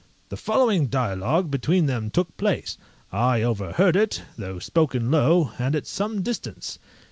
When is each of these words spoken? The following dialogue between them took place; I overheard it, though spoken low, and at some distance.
The 0.29 0.35
following 0.35 0.87
dialogue 0.87 1.51
between 1.51 1.85
them 1.85 2.09
took 2.09 2.35
place; 2.35 2.75
I 3.11 3.43
overheard 3.43 3.95
it, 3.95 4.23
though 4.35 4.57
spoken 4.57 5.11
low, 5.11 5.51
and 5.59 5.75
at 5.75 5.85
some 5.85 6.23
distance. 6.23 6.79